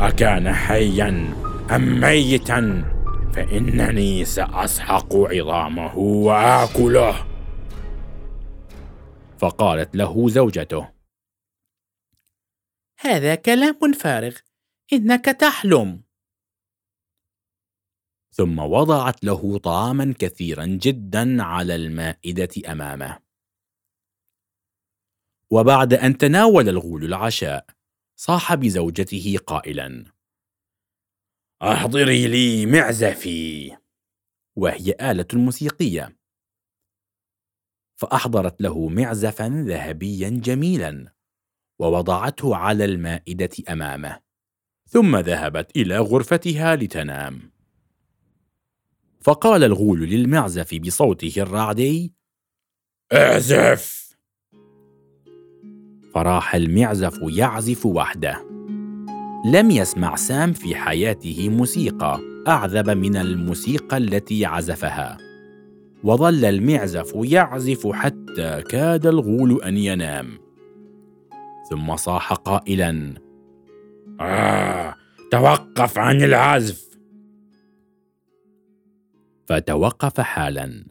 أكان 0.00 0.52
حيا 0.52 1.34
أم 1.70 2.00
ميتا 2.00 2.84
فإنني 3.34 4.24
سأسحق 4.24 5.16
عظامه 5.16 5.98
وآكله. 5.98 7.26
فقالت 9.38 9.96
له 9.96 10.28
زوجته. 10.28 10.88
هذا 13.00 13.34
كلام 13.34 13.92
فارغ. 13.92 14.36
إنك 14.92 15.24
تحلم. 15.24 16.02
ثم 18.32 18.58
وضعت 18.58 19.24
له 19.24 19.58
طعاما 19.58 20.14
كثيرا 20.18 20.66
جدا 20.66 21.42
على 21.42 21.74
المائدة 21.74 22.72
أمامه. 22.72 23.18
وبعد 25.50 25.94
أن 25.94 26.18
تناول 26.18 26.68
الغول 26.68 27.04
العشاء 27.04 27.66
صاح 28.16 28.54
بزوجته 28.54 29.38
قائلا 29.46 30.04
أحضري 31.62 32.26
لي 32.26 32.66
معزفي. 32.66 33.76
وهي 34.56 34.96
آلة 35.00 35.26
موسيقية. 35.32 36.16
فأحضرت 37.96 38.62
له 38.62 38.88
معزفا 38.88 39.48
ذهبيا 39.48 40.28
جميلا 40.30 41.14
ووضعته 41.78 42.56
على 42.56 42.84
المائدة 42.84 43.50
أمامه 43.68 44.20
ثم 44.88 45.16
ذهبت 45.16 45.76
إلى 45.76 45.98
غرفتها 45.98 46.76
لتنام. 46.76 47.52
فقال 49.22 49.64
الغول 49.64 50.00
للمعزف 50.00 50.74
بصوته 50.74 51.32
الرعدي 51.36 52.14
اعزف! 53.12 54.02
فراح 56.14 56.54
المعزف 56.54 57.18
يعزف 57.22 57.86
وحده. 57.86 58.44
لم 59.46 59.70
يسمع 59.70 60.16
سام 60.16 60.52
في 60.52 60.74
حياته 60.74 61.48
موسيقى 61.48 62.20
أعذب 62.48 62.90
من 62.90 63.16
الموسيقى 63.16 63.96
التي 63.96 64.46
عزفها. 64.46 65.18
وظل 66.04 66.44
المعزف 66.44 67.12
يعزف 67.14 67.86
حتى 67.92 68.62
كاد 68.70 69.06
الغول 69.06 69.62
أن 69.62 69.76
ينام. 69.76 70.38
ثم 71.70 71.96
صاح 71.96 72.32
قائلا 72.32 73.14
آه 74.20 74.94
توقف 75.30 75.98
عن 75.98 76.22
العزف! 76.22 76.91
فتوقف 79.46 80.20
حالا. 80.20 80.84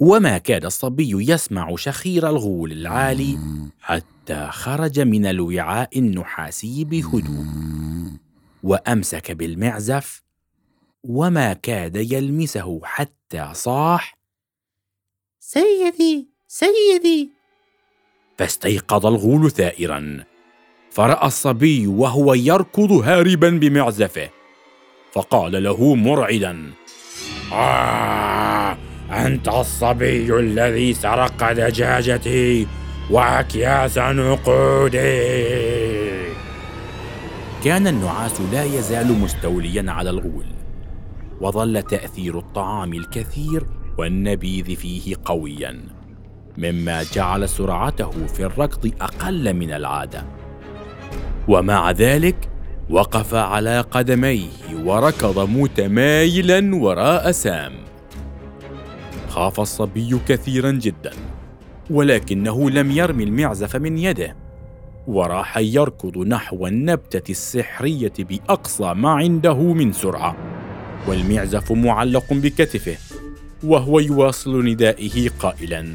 وما 0.00 0.38
كاد 0.38 0.64
الصبي 0.64 1.30
يسمع 1.32 1.76
شخير 1.76 2.28
الغول 2.28 2.72
العالي 2.72 3.38
حتى 3.80 4.48
خرج 4.50 5.00
من 5.00 5.26
الوعاء 5.26 5.98
النحاسي 5.98 6.84
بهدوء. 6.84 7.44
وأمسك 8.62 9.32
بالمعزف 9.32 10.22
وما 11.04 11.52
كاد 11.52 11.96
يلمسه 11.96 12.80
حتى 12.84 13.50
صاح 13.52 14.18
سيدي 15.40 16.28
سيدي! 16.48 17.30
فاستيقظ 18.38 19.06
الغول 19.06 19.50
ثائرا. 19.50 20.24
فرأى 20.90 21.26
الصبي 21.26 21.86
وهو 21.86 22.34
يركض 22.34 22.92
هاربا 22.92 23.50
بمعزفه. 23.50 24.30
فقال 25.12 25.62
له 25.62 25.94
مرعدا 25.94 26.72
آه 27.54 28.76
أنت 29.10 29.48
الصبي 29.48 30.38
الذي 30.38 30.94
سرق 30.94 31.52
دجاجتي 31.52 32.66
وأكياس 33.10 33.98
نقودي. 33.98 35.54
كان 37.64 37.86
النعاس 37.86 38.40
لا 38.52 38.64
يزال 38.64 39.20
مستوليا 39.20 39.92
على 39.92 40.10
الغول 40.10 40.46
وظل 41.40 41.82
تأثير 41.82 42.38
الطعام 42.38 42.92
الكثير 42.92 43.66
والنبيذ 43.98 44.76
فيه 44.76 45.14
قويا 45.24 45.80
مما 46.58 47.02
جعل 47.12 47.48
سرعته 47.48 48.10
في 48.26 48.44
الركض 48.44 48.92
أقل 49.00 49.54
من 49.54 49.70
العادة. 49.70 50.24
ومع 51.48 51.90
ذلك 51.90 52.48
وقف 52.90 53.34
على 53.34 53.80
قدميه 53.80 54.48
وركض 54.84 55.48
متمايلا 55.48 56.76
وراء 56.76 57.30
سام. 57.30 57.72
خاف 59.28 59.60
الصبي 59.60 60.18
كثيرا 60.28 60.70
جدا 60.70 61.10
ولكنه 61.90 62.70
لم 62.70 62.90
يرمي 62.90 63.24
المعزف 63.24 63.76
من 63.76 63.98
يده 63.98 64.36
وراح 65.06 65.58
يركض 65.58 66.18
نحو 66.18 66.66
النبتة 66.66 67.30
السحرية 67.30 68.12
بأقصى 68.18 68.94
ما 68.94 69.10
عنده 69.10 69.54
من 69.72 69.92
سرعة 69.92 70.36
والمعزف 71.08 71.72
معلق 71.72 72.32
بكتفه 72.32 72.96
وهو 73.64 73.98
يواصل 74.00 74.64
ندائه 74.64 75.28
قائلا 75.38 75.86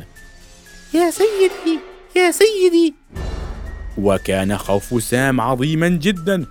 يا 0.93 1.11
سيدي 1.11 1.79
يا 2.15 2.31
سيدي! 2.31 2.93
وكان 3.97 4.57
خوف 4.57 5.03
سام 5.03 5.41
عظيما 5.41 5.87
جدا 5.87 6.45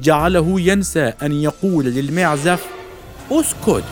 جعله 0.00 0.60
ينسى 0.60 1.12
أن 1.22 1.32
يقول 1.32 1.84
للمعزف 1.84 2.66
أسكت. 3.30 3.84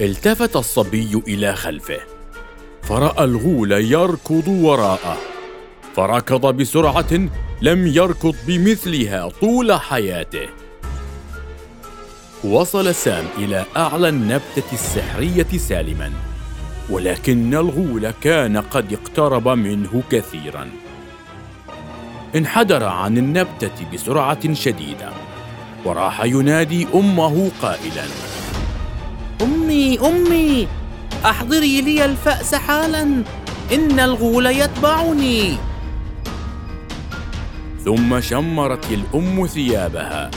التفت 0.00 0.56
الصبي 0.56 1.22
إلى 1.28 1.56
خلفه 1.56 1.98
فرأى 2.82 3.24
الغول 3.24 3.72
يركض 3.72 4.48
وراءه 4.48 5.16
فركض 5.96 6.46
بسرعة 6.46 7.28
لم 7.62 7.86
يركض 7.86 8.34
بمثلها 8.46 9.28
طول 9.40 9.72
حياته. 9.72 10.48
وصل 12.44 12.94
سام 12.94 13.24
إلى 13.38 13.64
أعلى 13.76 14.08
النبتة 14.08 14.72
السحرية 14.72 15.58
سالما 15.58 16.12
ولكن 16.90 17.54
الغول 17.54 18.10
كان 18.10 18.56
قد 18.56 18.92
اقترب 18.92 19.48
منه 19.48 20.02
كثيرا. 20.10 20.70
انحدر 22.36 22.84
عن 22.84 23.18
النبتة 23.18 23.92
بسرعة 23.94 24.54
شديدة 24.54 25.10
وراح 25.84 26.24
ينادي 26.24 26.86
أمه 26.94 27.50
قائلا. 27.62 28.04
أمي 29.42 29.98
أمي 30.00 30.68
أحضري 31.24 31.80
لي 31.80 32.04
الفأس 32.04 32.54
حالا 32.54 33.02
إن 33.72 34.00
الغول 34.00 34.46
يتبعني. 34.46 35.56
ثم 37.84 38.20
شمرت 38.20 38.86
الأم 38.92 39.46
ثيابها 39.46 40.30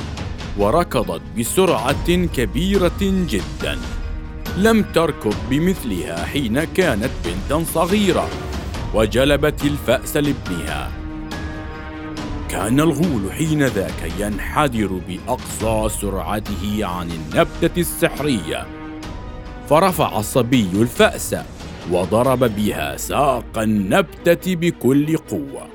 وركضت 0.57 1.21
بسرعة 1.39 2.25
كبيرة 2.35 2.99
جدا. 3.01 3.79
لم 4.57 4.83
تركض 4.83 5.35
بمثلها 5.49 6.25
حين 6.25 6.63
كانت 6.63 7.11
بنتا 7.25 7.65
صغيرة 7.73 8.29
وجلبت 8.93 9.63
الفأس 9.63 10.17
لابنها. 10.17 10.91
كان 12.49 12.79
الغول 12.79 13.31
حين 13.31 13.63
ذاك 13.63 14.13
ينحدر 14.19 14.87
بأقصى 15.07 15.99
سرعته 16.01 16.85
عن 16.85 17.11
النبتة 17.11 17.79
السحرية. 17.79 18.67
فرفع 19.67 20.19
الصبي 20.19 20.69
الفأس 20.73 21.35
وضرب 21.91 22.39
بها 22.39 22.97
ساق 22.97 23.57
النبتة 23.57 24.55
بكل 24.55 25.17
قوة. 25.17 25.67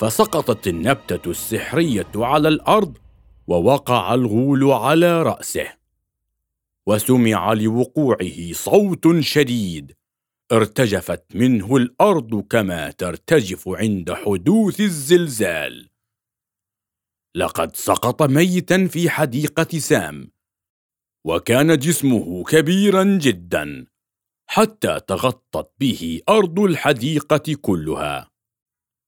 فسقطت 0.00 0.68
النبتة 0.68 1.30
السحرية 1.30 2.10
على 2.16 2.48
الأرض 2.48 2.98
ووقع 3.46 4.14
الغول 4.14 4.72
على 4.72 5.22
رأسه. 5.22 5.66
وسمع 6.86 7.52
لوقوعه 7.52 8.52
صوت 8.52 9.20
شديد 9.20 9.92
ارتجفت 10.52 11.36
منه 11.36 11.76
الأرض 11.76 12.40
كما 12.40 12.90
ترتجف 12.90 13.68
عند 13.68 14.12
حدوث 14.12 14.80
الزلزال. 14.80 15.90
لقد 17.34 17.76
سقط 17.76 18.22
ميتا 18.22 18.86
في 18.86 19.10
حديقة 19.10 19.78
سام 19.78 20.30
وكان 21.26 21.78
جسمه 21.78 22.44
كبيرا 22.44 23.04
جدا 23.04 23.86
حتى 24.46 25.00
تغطت 25.00 25.70
به 25.80 26.20
أرض 26.28 26.60
الحديقة 26.60 27.56
كلها. 27.60 28.30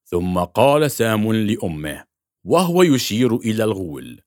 ثم 0.04 0.38
قال 0.38 0.90
سام 0.90 1.32
لأمه 1.32 2.04
وهو 2.46 2.82
يشير 2.82 3.36
إلى 3.36 3.64
الغول 3.64 4.20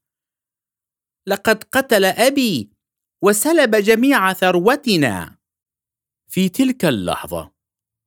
لقد 1.28 1.64
قتل 1.64 2.06
أبي 2.06 2.70
وسلب 3.24 3.76
جميع 3.76 4.34
ثروتنا. 4.34 5.39
في 6.32 6.50
تلك 6.50 6.86
اللحظة 6.86 7.52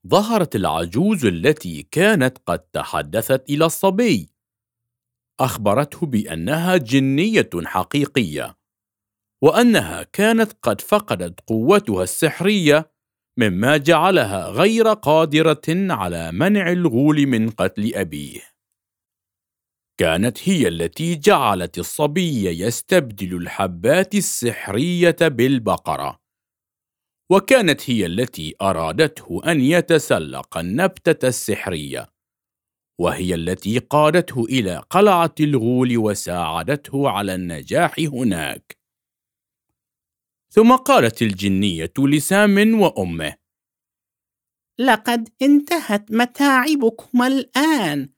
ظهرت 0.08 0.56
العجوز 0.56 1.24
التي 1.26 1.82
كانت 1.90 2.38
قد 2.46 2.58
تحدثت 2.58 3.50
إلى 3.50 3.64
الصبي. 3.64 4.30
أخبرته 5.40 6.06
بأنها 6.06 6.76
جنية 6.76 7.50
حقيقية 7.64 8.58
وأنها 9.42 10.02
كانت 10.02 10.52
قد 10.62 10.80
فقدت 10.80 11.40
قوتها 11.40 12.02
السحرية 12.02 12.92
مما 13.38 13.76
جعلها 13.76 14.48
غير 14.48 14.88
قادرة 14.88 15.62
على 15.68 16.32
منع 16.32 16.72
الغول 16.72 17.26
من 17.26 17.50
قتل 17.50 17.94
أبيه. 17.94 18.40
كانت 20.00 20.48
هي 20.48 20.68
التي 20.68 21.14
جعلت 21.14 21.78
الصبي 21.78 22.60
يستبدل 22.64 23.36
الحبات 23.36 24.14
السحرية 24.14 25.16
بالبقرة. 25.20 26.21
وكانت 27.32 27.90
هي 27.90 28.06
التي 28.06 28.54
أرادته 28.62 29.40
أن 29.46 29.60
يتسلق 29.60 30.58
النبتة 30.58 31.28
السحرية 31.28 32.06
وهي 33.00 33.34
التي 33.34 33.78
قادته 33.78 34.44
إلى 34.44 34.76
قلعة 34.90 35.34
الغول 35.40 35.98
وساعدته 35.98 37.10
على 37.10 37.34
النجاح 37.34 37.94
هناك. 37.98 38.76
ثم 40.50 40.76
قالت 40.76 41.22
الجنية 41.22 41.92
لسام 41.98 42.80
وأمه 42.80 43.34
لقد 44.78 45.28
انتهت 45.42 46.12
متاعبكما 46.12 47.26
الآن 47.26 48.08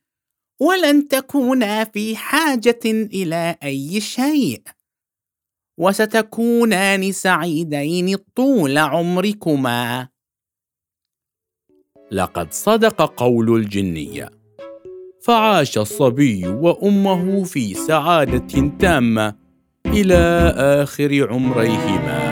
ولن 0.60 1.08
تكونا 1.08 1.84
في 1.84 2.16
حاجة 2.16 2.80
إلى 2.86 3.56
أي 3.62 4.00
شيء. 4.00 4.62
وستكونان 5.78 7.12
سعيدين 7.12 8.16
طول 8.36 8.78
عمركما. 8.78 10.08
لقد 12.10 12.52
صدق 12.52 13.02
قول 13.02 13.56
الجنية. 13.56 14.30
فعاش 15.22 15.78
الصبي 15.78 16.46
وأمه 16.48 17.44
في 17.44 17.74
سعادة 17.74 18.70
تامة 18.78 19.34
إلى 19.86 20.52
آخر 20.56 21.28
عمريهما. 21.30 22.23